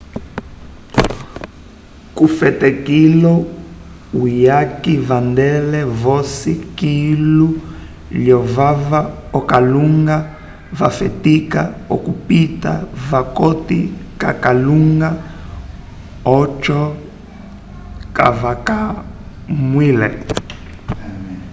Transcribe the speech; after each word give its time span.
kufetikilo 2.17 3.33
uyaki 4.23 4.93
vandele 5.07 5.79
vosi 6.03 6.51
kilu 6.79 7.49
lyovava 8.23 8.99
akalunga 9.39 10.15
vafetika 10.79 11.61
okupita 11.95 12.71
vokati 13.09 13.79
kakalunga 14.21 15.09
ocho 16.39 16.81
kavakamwile 18.17 20.09